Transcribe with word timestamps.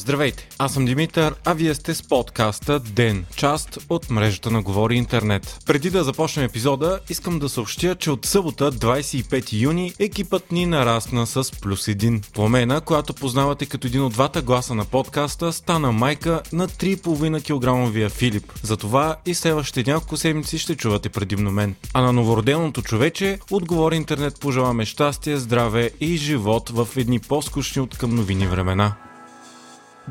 Здравейте, 0.00 0.48
аз 0.58 0.72
съм 0.72 0.84
Димитър, 0.84 1.34
а 1.44 1.54
вие 1.54 1.74
сте 1.74 1.94
с 1.94 2.02
подкаста 2.02 2.80
ДЕН, 2.80 3.24
част 3.36 3.78
от 3.88 4.10
мрежата 4.10 4.50
на 4.50 4.62
Говори 4.62 4.96
Интернет. 4.96 5.58
Преди 5.66 5.90
да 5.90 6.04
започнем 6.04 6.44
епизода, 6.44 7.00
искам 7.10 7.38
да 7.38 7.48
съобщя, 7.48 7.94
че 7.94 8.10
от 8.10 8.26
събота, 8.26 8.72
25 8.72 9.52
юни, 9.52 9.92
екипът 9.98 10.52
ни 10.52 10.66
нарасна 10.66 11.26
с 11.26 11.52
плюс 11.60 11.88
един. 11.88 12.22
Пламена, 12.34 12.80
която 12.80 13.14
познавате 13.14 13.66
като 13.66 13.86
един 13.86 14.02
от 14.02 14.12
двата 14.12 14.42
гласа 14.42 14.74
на 14.74 14.84
подкаста, 14.84 15.52
стана 15.52 15.92
майка 15.92 16.42
на 16.52 16.68
3,5 16.68 18.10
кг 18.10 18.12
Филип. 18.12 18.52
Затова 18.62 19.16
и 19.26 19.34
следващите 19.34 19.90
няколко 19.90 20.16
седмици 20.16 20.58
ще 20.58 20.76
чувате 20.76 21.08
предимно 21.08 21.50
мен. 21.50 21.74
А 21.94 22.02
на 22.02 22.12
новороденото 22.12 22.82
човече, 22.82 23.38
отговори 23.50 23.96
интернет 23.96 24.40
пожелаваме 24.40 24.84
щастие, 24.84 25.36
здраве 25.36 25.90
и 26.00 26.16
живот 26.16 26.70
в 26.70 26.88
едни 26.96 27.18
по-скучни 27.18 27.82
от 27.82 27.98
към 27.98 28.14
новини 28.14 28.46
времена. 28.46 28.96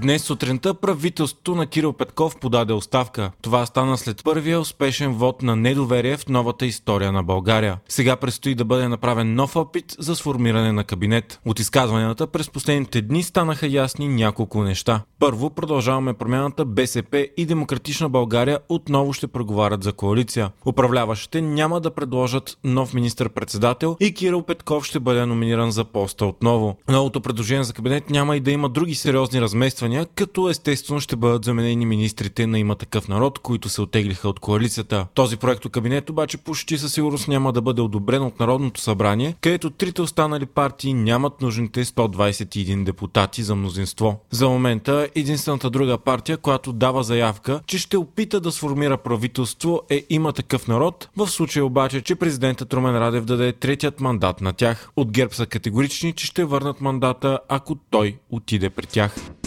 Днес 0.00 0.22
сутринта 0.22 0.74
правителството 0.74 1.54
на 1.54 1.66
Кирил 1.66 1.92
Петков 1.92 2.36
подаде 2.36 2.72
оставка. 2.72 3.30
Това 3.42 3.66
стана 3.66 3.98
след 3.98 4.24
първия 4.24 4.60
успешен 4.60 5.12
вод 5.12 5.42
на 5.42 5.56
недоверие 5.56 6.16
в 6.16 6.28
новата 6.28 6.66
история 6.66 7.12
на 7.12 7.22
България. 7.22 7.78
Сега 7.88 8.16
предстои 8.16 8.54
да 8.54 8.64
бъде 8.64 8.88
направен 8.88 9.34
нов 9.34 9.56
опит 9.56 9.96
за 9.98 10.16
сформиране 10.16 10.72
на 10.72 10.84
кабинет. 10.84 11.40
От 11.46 11.60
изказванията 11.60 12.26
през 12.26 12.50
последните 12.50 13.02
дни 13.02 13.22
станаха 13.22 13.66
ясни 13.66 14.08
няколко 14.08 14.62
неща. 14.62 15.02
Първо, 15.18 15.50
продължаваме 15.50 16.14
промяната 16.14 16.64
БСП 16.64 17.28
и 17.36 17.46
Демократична 17.46 18.08
България 18.08 18.58
отново 18.68 19.12
ще 19.12 19.26
преговарят 19.26 19.82
за 19.82 19.92
коалиция. 19.92 20.50
Управляващите 20.66 21.40
няма 21.40 21.80
да 21.80 21.90
предложат 21.90 22.58
нов 22.64 22.94
министр-председател 22.94 23.96
и 24.00 24.14
Кирил 24.14 24.42
Петков 24.42 24.84
ще 24.84 25.00
бъде 25.00 25.26
номиниран 25.26 25.70
за 25.70 25.84
поста 25.84 26.26
отново. 26.26 26.76
Новото 26.88 27.20
предложение 27.20 27.64
за 27.64 27.72
кабинет 27.72 28.10
няма 28.10 28.36
и 28.36 28.40
да 28.40 28.50
има 28.50 28.68
други 28.68 28.94
сериозни 28.94 29.40
размествания 29.40 29.87
размествания, 29.88 30.06
като 30.14 30.48
естествено 30.48 31.00
ще 31.00 31.16
бъдат 31.16 31.44
заменени 31.44 31.86
министрите 31.86 32.46
на 32.46 32.58
има 32.58 32.74
такъв 32.74 33.08
народ, 33.08 33.38
които 33.38 33.68
се 33.68 33.82
отеглиха 33.82 34.28
от 34.28 34.40
коалицията. 34.40 35.06
Този 35.14 35.36
проект 35.36 35.68
кабинет 35.68 36.10
обаче 36.10 36.38
почти 36.38 36.78
със 36.78 36.92
сигурност 36.92 37.28
няма 37.28 37.52
да 37.52 37.62
бъде 37.62 37.80
одобрен 37.80 38.22
от 38.22 38.40
Народното 38.40 38.80
събрание, 38.80 39.34
където 39.40 39.70
трите 39.70 40.02
останали 40.02 40.46
партии 40.46 40.94
нямат 40.94 41.40
нужните 41.40 41.84
121 41.84 42.84
депутати 42.84 43.42
за 43.42 43.54
мнозинство. 43.54 44.20
За 44.30 44.48
момента 44.48 45.08
единствената 45.14 45.70
друга 45.70 45.98
партия, 45.98 46.36
която 46.36 46.72
дава 46.72 47.02
заявка, 47.02 47.60
че 47.66 47.78
ще 47.78 47.96
опита 47.96 48.40
да 48.40 48.52
сформира 48.52 48.96
правителство 48.96 49.82
е 49.90 50.04
има 50.10 50.32
такъв 50.32 50.68
народ, 50.68 51.08
в 51.16 51.26
случай 51.26 51.62
обаче, 51.62 52.00
че 52.00 52.14
президентът 52.14 52.74
Румен 52.74 52.98
Радев 52.98 53.24
даде 53.24 53.52
третият 53.52 54.00
мандат 54.00 54.40
на 54.40 54.52
тях. 54.52 54.90
От 54.96 55.10
ГЕРБ 55.10 55.34
са 55.34 55.46
категорични, 55.46 56.12
че 56.12 56.26
ще 56.26 56.44
върнат 56.44 56.80
мандата, 56.80 57.38
ако 57.48 57.74
той 57.90 58.18
отиде 58.30 58.70
при 58.70 58.86
тях 58.86 59.37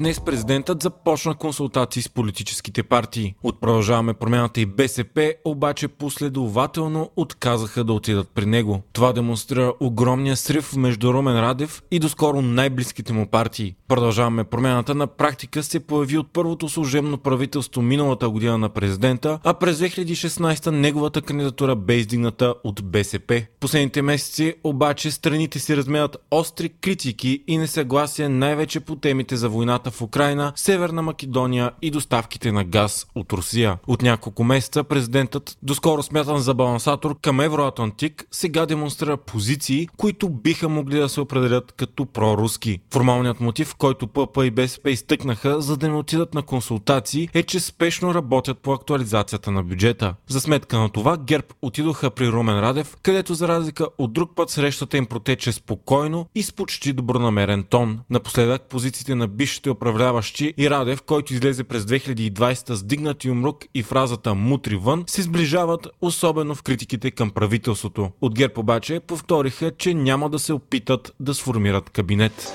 днес 0.00 0.20
президентът 0.20 0.82
започна 0.82 1.34
консултации 1.34 2.02
с 2.02 2.08
политическите 2.08 2.82
партии. 2.82 3.34
От 3.42 3.60
продължаваме 3.60 4.14
промяната 4.14 4.60
и 4.60 4.66
БСП, 4.66 5.34
обаче 5.44 5.88
последователно 5.88 7.10
отказаха 7.16 7.84
да 7.84 7.92
отидат 7.92 8.28
при 8.34 8.46
него. 8.46 8.82
Това 8.92 9.12
демонстрира 9.12 9.72
огромния 9.80 10.36
срив 10.36 10.76
между 10.76 11.12
Румен 11.12 11.40
Радев 11.40 11.82
и 11.90 11.98
доскоро 11.98 12.42
най-близките 12.42 13.12
му 13.12 13.26
партии. 13.26 13.74
Продължаваме 13.88 14.44
промяната 14.44 14.94
на 14.94 15.06
практика 15.06 15.62
се 15.62 15.80
появи 15.80 16.18
от 16.18 16.32
първото 16.32 16.68
служебно 16.68 17.18
правителство 17.18 17.82
миналата 17.82 18.30
година 18.30 18.58
на 18.58 18.68
президента, 18.68 19.38
а 19.44 19.54
през 19.54 19.78
2016 19.78 20.70
неговата 20.70 21.22
кандидатура 21.22 21.76
бе 21.76 21.94
издигната 21.94 22.54
от 22.64 22.84
БСП. 22.84 23.42
Последните 23.60 24.02
месеци 24.02 24.54
обаче 24.64 25.10
страните 25.10 25.58
си 25.58 25.76
размерят 25.76 26.16
остри 26.30 26.68
критики 26.68 27.44
и 27.46 27.58
несъгласие 27.58 28.28
най-вече 28.28 28.80
по 28.80 28.96
темите 28.96 29.36
за 29.36 29.48
войната 29.48 29.89
войната 29.90 29.96
в 29.96 30.02
Украина, 30.02 30.52
Северна 30.56 31.02
Македония 31.02 31.72
и 31.82 31.90
доставките 31.90 32.52
на 32.52 32.64
газ 32.64 33.06
от 33.14 33.32
Русия. 33.32 33.78
От 33.86 34.02
няколко 34.02 34.44
месеца 34.44 34.84
президентът, 34.84 35.58
доскоро 35.62 36.02
смятан 36.02 36.38
за 36.38 36.54
балансатор 36.54 37.20
към 37.22 37.40
Евроатлантик, 37.40 38.26
сега 38.30 38.66
демонстрира 38.66 39.16
позиции, 39.16 39.88
които 39.96 40.28
биха 40.28 40.68
могли 40.68 40.98
да 40.98 41.08
се 41.08 41.20
определят 41.20 41.72
като 41.72 42.06
проруски. 42.06 42.80
Формалният 42.92 43.40
мотив, 43.40 43.74
който 43.74 44.06
ПП 44.06 44.44
и 44.44 44.50
БСП 44.50 44.90
изтъкнаха, 44.90 45.60
за 45.60 45.76
да 45.76 45.88
не 45.88 45.96
отидат 45.96 46.34
на 46.34 46.42
консултации, 46.42 47.28
е, 47.34 47.42
че 47.42 47.60
спешно 47.60 48.14
работят 48.14 48.58
по 48.58 48.72
актуализацията 48.72 49.50
на 49.50 49.62
бюджета. 49.62 50.14
За 50.28 50.40
сметка 50.40 50.78
на 50.78 50.88
това, 50.88 51.16
ГЕРБ 51.16 51.46
отидоха 51.62 52.10
при 52.10 52.28
Румен 52.28 52.60
Радев, 52.60 52.96
където 53.02 53.34
за 53.34 53.48
разлика 53.48 53.86
от 53.98 54.12
друг 54.12 54.30
път 54.36 54.50
срещата 54.50 54.96
им 54.96 55.06
протече 55.06 55.52
спокойно 55.52 56.26
и 56.34 56.42
с 56.42 56.52
почти 56.52 56.92
добронамерен 56.92 57.62
тон. 57.62 58.00
Напоследък 58.10 58.62
позициите 58.62 59.14
на 59.14 59.28
бившите 59.28 59.70
управляващи 59.80 60.54
и 60.58 60.70
Радев, 60.70 61.02
който 61.02 61.34
излезе 61.34 61.64
през 61.64 61.82
2020 61.84 62.72
с 62.72 62.82
дигнати 62.82 63.30
умрук 63.30 63.64
и 63.74 63.82
фразата 63.82 64.34
мутри 64.34 64.76
вън, 64.76 65.04
се 65.06 65.22
сближават 65.22 65.88
особено 66.00 66.54
в 66.54 66.62
критиките 66.62 67.10
към 67.10 67.30
правителството. 67.30 68.10
От 68.20 68.34
ГЕРБ 68.34 68.54
обаче 68.56 69.00
повториха, 69.00 69.70
че 69.78 69.94
няма 69.94 70.30
да 70.30 70.38
се 70.38 70.52
опитат 70.52 71.14
да 71.20 71.34
сформират 71.34 71.90
кабинет. 71.90 72.52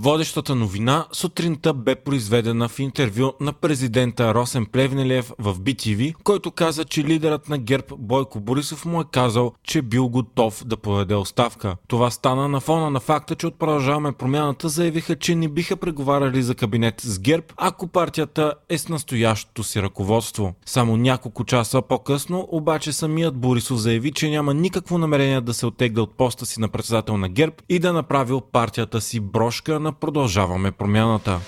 Водещата 0.00 0.54
новина 0.54 1.06
сутринта 1.12 1.74
бе 1.74 1.94
произведена 1.94 2.68
в 2.68 2.78
интервю 2.78 3.32
на 3.40 3.52
президента 3.52 4.34
Росен 4.34 4.66
Плевнелев 4.66 5.32
в 5.38 5.60
BTV, 5.60 6.14
който 6.24 6.50
каза, 6.50 6.84
че 6.84 7.04
лидерът 7.04 7.48
на 7.48 7.58
ГЕРБ 7.58 7.86
Бойко 7.98 8.40
Борисов 8.40 8.84
му 8.84 9.00
е 9.00 9.04
казал, 9.12 9.52
че 9.64 9.82
бил 9.82 10.08
готов 10.08 10.64
да 10.66 10.76
поведе 10.76 11.14
оставка. 11.14 11.76
Това 11.88 12.10
стана 12.10 12.48
на 12.48 12.60
фона 12.60 12.90
на 12.90 13.00
факта, 13.00 13.34
че 13.34 13.46
от 13.46 13.58
продължаваме 13.58 14.12
промяната 14.12 14.68
заявиха, 14.68 15.16
че 15.16 15.34
не 15.34 15.48
биха 15.48 15.76
преговаряли 15.76 16.42
за 16.42 16.54
кабинет 16.54 17.00
с 17.00 17.18
ГЕРБ, 17.18 17.46
ако 17.56 17.86
партията 17.86 18.54
е 18.68 18.78
с 18.78 18.88
настоящото 18.88 19.64
си 19.64 19.82
ръководство. 19.82 20.54
Само 20.66 20.96
няколко 20.96 21.44
часа 21.44 21.82
по-късно 21.82 22.48
обаче 22.52 22.92
самият 22.92 23.36
Борисов 23.36 23.78
заяви, 23.78 24.12
че 24.12 24.30
няма 24.30 24.54
никакво 24.54 24.98
намерение 24.98 25.40
да 25.40 25.54
се 25.54 25.66
оттегля 25.66 26.02
от 26.02 26.16
поста 26.16 26.46
си 26.46 26.60
на 26.60 26.68
председател 26.68 27.16
на 27.16 27.28
ГЕРБ 27.28 27.54
и 27.68 27.78
да 27.78 27.92
направил 27.92 28.40
партията 28.40 29.00
си 29.00 29.20
брошка 29.20 29.80
на 29.80 29.87
на 29.88 29.92
Продължаваме 29.92 30.70
промяната. 30.70 31.40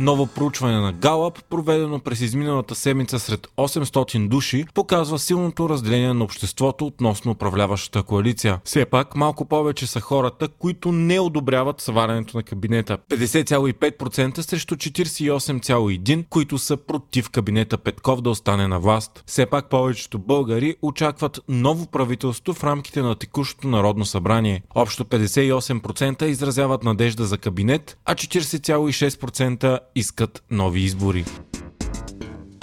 Ново 0.00 0.26
проучване 0.26 0.80
на 0.80 0.92
Галап, 0.92 1.38
проведено 1.50 1.98
през 1.98 2.20
изминалата 2.20 2.74
седмица 2.74 3.18
сред 3.18 3.46
800 3.56 4.28
души, 4.28 4.64
показва 4.74 5.18
силното 5.18 5.68
разделение 5.68 6.14
на 6.14 6.24
обществото 6.24 6.86
относно 6.86 7.32
управляващата 7.32 8.02
коалиция. 8.02 8.60
Все 8.64 8.84
пак 8.84 9.16
малко 9.16 9.44
повече 9.44 9.86
са 9.86 10.00
хората, 10.00 10.48
които 10.48 10.92
не 10.92 11.20
одобряват 11.20 11.80
сварянето 11.80 12.36
на 12.36 12.42
кабинета. 12.42 12.98
50,5% 13.10 14.40
срещу 14.40 14.76
48,1%, 14.76 16.24
които 16.30 16.58
са 16.58 16.76
против 16.76 17.30
кабинета 17.30 17.78
Петков 17.78 18.20
да 18.20 18.30
остане 18.30 18.68
на 18.68 18.80
власт. 18.80 19.22
Все 19.26 19.46
пак 19.46 19.70
повечето 19.70 20.18
българи 20.18 20.76
очакват 20.82 21.40
ново 21.48 21.86
правителство 21.86 22.54
в 22.54 22.64
рамките 22.64 23.02
на 23.02 23.14
текущото 23.14 23.68
Народно 23.68 24.04
събрание. 24.04 24.62
Общо 24.74 25.04
58% 25.04 26.22
изразяват 26.22 26.84
надежда 26.84 27.24
за 27.24 27.38
кабинет, 27.38 27.98
а 28.04 28.14
40,6% 28.14 29.78
искат 29.94 30.42
нови 30.50 30.80
избори. 30.80 31.24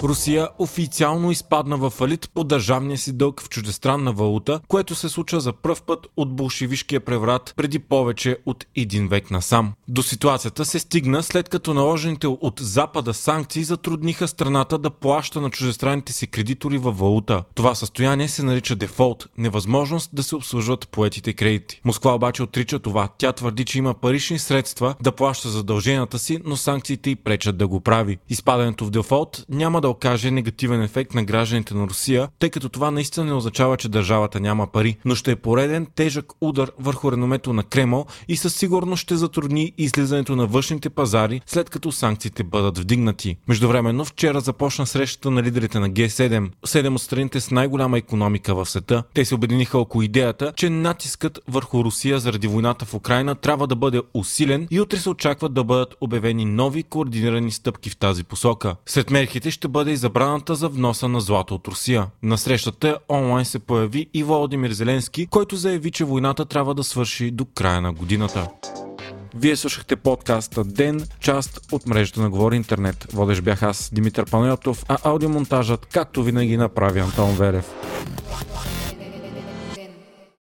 Русия 0.02 0.48
официално 0.58 1.30
изпадна 1.30 1.76
в 1.76 1.90
фалит 1.90 2.30
по 2.34 2.44
държавния 2.44 2.98
си 2.98 3.12
дълг 3.12 3.42
в 3.42 3.48
чуждестранна 3.48 4.12
валута, 4.12 4.60
което 4.68 4.94
се 4.94 5.08
случва 5.08 5.40
за 5.40 5.52
пръв 5.52 5.82
път 5.82 6.06
от 6.16 6.36
болшевишкия 6.36 7.00
преврат 7.00 7.54
преди 7.56 7.78
повече 7.78 8.36
от 8.46 8.66
един 8.76 9.08
век 9.08 9.30
насам. 9.30 9.72
До 9.88 10.02
ситуацията 10.02 10.64
се 10.64 10.78
стигна 10.78 11.22
след 11.22 11.48
като 11.48 11.74
наложените 11.74 12.26
от 12.26 12.60
Запада 12.60 13.14
санкции 13.14 13.64
затрудниха 13.64 14.28
страната 14.28 14.78
да 14.78 14.90
плаща 14.90 15.40
на 15.40 15.50
чуждестранните 15.50 16.12
си 16.12 16.26
кредитори 16.26 16.78
във 16.78 16.98
валута. 16.98 17.42
Това 17.54 17.74
състояние 17.74 18.28
се 18.28 18.42
нарича 18.42 18.76
дефолт, 18.76 19.28
невъзможност 19.38 20.10
да 20.12 20.22
се 20.22 20.36
обслужват 20.36 20.88
поетите 20.88 21.32
кредити. 21.32 21.80
Москва 21.84 22.14
обаче 22.14 22.42
отрича 22.42 22.78
това. 22.78 23.08
Тя 23.18 23.32
твърди, 23.32 23.64
че 23.64 23.78
има 23.78 23.94
парични 23.94 24.38
средства 24.38 24.94
да 25.02 25.12
плаща 25.12 25.48
задълженията 25.48 26.18
си, 26.18 26.38
но 26.44 26.56
санкциите 26.56 27.10
й 27.10 27.16
пречат 27.16 27.56
да 27.56 27.68
го 27.68 27.80
прави. 27.80 28.18
Изпадането 28.28 28.84
в 28.84 28.90
дефолт 28.90 29.44
няма 29.48 29.80
да 29.80 29.87
да 29.88 29.92
окаже 29.92 30.30
негативен 30.30 30.82
ефект 30.82 31.14
на 31.14 31.24
гражданите 31.24 31.74
на 31.74 31.86
Русия, 31.86 32.28
тъй 32.38 32.50
като 32.50 32.68
това 32.68 32.90
наистина 32.90 33.26
не 33.26 33.32
означава, 33.32 33.76
че 33.76 33.88
държавата 33.88 34.40
няма 34.40 34.66
пари, 34.66 34.96
но 35.04 35.14
ще 35.14 35.30
е 35.30 35.36
пореден 35.36 35.86
тежък 35.94 36.32
удар 36.40 36.70
върху 36.78 37.12
реномето 37.12 37.52
на 37.52 37.62
Кремъл 37.62 38.06
и 38.28 38.36
със 38.36 38.54
сигурност 38.54 39.02
ще 39.02 39.16
затрудни 39.16 39.72
излизането 39.78 40.36
на 40.36 40.46
външните 40.46 40.90
пазари, 40.90 41.40
след 41.46 41.70
като 41.70 41.92
санкциите 41.92 42.44
бъдат 42.44 42.78
вдигнати. 42.78 43.36
Междувременно 43.48 44.04
вчера 44.04 44.40
започна 44.40 44.86
срещата 44.86 45.30
на 45.30 45.42
лидерите 45.42 45.78
на 45.78 45.90
Г7, 45.90 46.50
седем 46.64 46.94
от 46.94 47.02
страните 47.02 47.40
с 47.40 47.50
най-голяма 47.50 47.98
економика 47.98 48.54
в 48.54 48.66
света. 48.66 49.02
Те 49.14 49.24
се 49.24 49.34
обединиха 49.34 49.78
около 49.78 50.02
идеята, 50.02 50.52
че 50.56 50.70
натискът 50.70 51.40
върху 51.48 51.84
Русия 51.84 52.18
заради 52.18 52.46
войната 52.46 52.84
в 52.84 52.94
Украина 52.94 53.34
трябва 53.34 53.66
да 53.66 53.76
бъде 53.76 54.02
усилен 54.14 54.68
и 54.70 54.80
утре 54.80 54.96
се 54.96 55.10
очакват 55.10 55.54
да 55.54 55.64
бъдат 55.64 55.94
обявени 56.00 56.44
нови 56.44 56.82
координирани 56.82 57.50
стъпки 57.50 57.90
в 57.90 57.96
тази 57.96 58.24
посока. 58.24 58.76
Сред 58.86 59.10
мерките 59.10 59.50
ще 59.50 59.68
бъде 59.68 59.77
бъде 59.78 59.90
и 59.90 59.96
забраната 59.96 60.54
за 60.54 60.68
вноса 60.68 61.08
на 61.08 61.20
злато 61.20 61.54
от 61.54 61.68
Русия. 61.68 62.06
На 62.22 62.38
срещата 62.38 62.98
онлайн 63.08 63.44
се 63.44 63.58
появи 63.58 64.06
и 64.14 64.22
Володимир 64.22 64.70
Зеленски, 64.70 65.26
който 65.26 65.56
заяви, 65.56 65.90
че 65.90 66.04
войната 66.04 66.44
трябва 66.44 66.74
да 66.74 66.84
свърши 66.84 67.30
до 67.30 67.44
края 67.44 67.80
на 67.80 67.92
годината. 67.92 68.48
Вие 69.34 69.56
слушахте 69.56 69.96
подкаста 69.96 70.64
Ден, 70.64 71.06
част 71.20 71.60
от 71.72 71.86
мрежата 71.86 72.20
на 72.20 72.30
Говори 72.30 72.56
Интернет. 72.56 73.06
Водеж 73.12 73.40
бях 73.40 73.62
аз, 73.62 73.90
Димитър 73.92 74.30
Панайотов, 74.30 74.84
а 74.88 74.98
аудиомонтажът, 75.04 75.86
както 75.86 76.22
винаги, 76.22 76.56
направи 76.56 77.00
Антон 77.00 77.34
Велев. 77.34 77.74